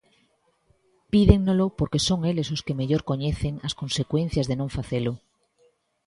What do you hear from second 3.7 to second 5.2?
consecuencias de non facelo.